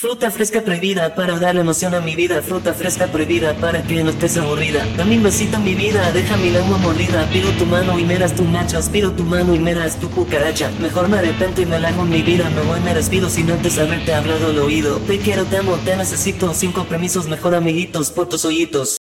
Fruta 0.00 0.30
fresca 0.30 0.62
prohibida 0.62 1.12
para 1.16 1.40
darle 1.40 1.62
emoción 1.62 1.92
a 1.92 2.00
mi 2.00 2.14
vida. 2.14 2.40
Fruta 2.40 2.72
fresca 2.72 3.08
prohibida 3.08 3.54
para 3.54 3.82
que 3.82 4.04
no 4.04 4.10
estés 4.10 4.36
aburrida. 4.36 4.86
Dame 4.96 5.16
un 5.16 5.24
besito 5.24 5.56
en 5.56 5.64
mi 5.64 5.74
vida, 5.74 6.12
deja 6.12 6.36
mi 6.36 6.50
lengua 6.50 6.78
mordida. 6.78 7.28
Pido 7.32 7.50
tu 7.58 7.66
mano 7.66 7.98
y 7.98 8.04
meras 8.04 8.32
tu 8.36 8.44
nachos 8.44 8.88
Pido 8.90 9.10
tu 9.10 9.24
mano 9.24 9.56
y 9.56 9.58
meras 9.58 9.98
tu 9.98 10.08
cucaracha. 10.08 10.70
Mejor 10.80 11.08
me 11.08 11.18
arrepiento 11.18 11.62
y 11.62 11.66
me 11.66 11.80
largo 11.80 12.02
en 12.02 12.10
mi 12.10 12.22
vida. 12.22 12.48
Me 12.50 12.60
voy, 12.60 12.78
me 12.78 12.94
despido 12.94 13.28
sin 13.28 13.50
antes 13.50 13.76
haberte 13.76 14.14
hablado 14.14 14.50
al 14.50 14.58
oído. 14.60 14.98
Te 14.98 15.18
quiero, 15.18 15.44
te 15.46 15.56
amo, 15.56 15.76
te 15.84 15.96
necesito. 15.96 16.54
Cinco 16.54 16.84
permisos, 16.84 17.26
mejor 17.26 17.56
amiguitos 17.56 18.12
por 18.12 18.28
tus 18.28 18.44
hoyitos 18.44 18.96